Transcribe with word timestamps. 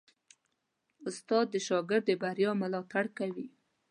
استاد 1.07 1.45
د 1.51 1.55
شاګرد 1.67 2.03
د 2.07 2.11
بریا 2.21 2.51
ملاتړ 2.61 3.05
کوي. 3.17 3.47